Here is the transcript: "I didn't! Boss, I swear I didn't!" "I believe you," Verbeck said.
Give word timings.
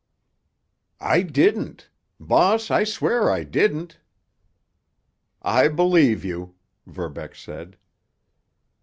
"I 0.99 1.21
didn't! 1.21 1.91
Boss, 2.19 2.71
I 2.71 2.83
swear 2.85 3.29
I 3.29 3.43
didn't!" 3.43 3.99
"I 5.43 5.67
believe 5.67 6.25
you," 6.25 6.55
Verbeck 6.87 7.35
said. 7.35 7.77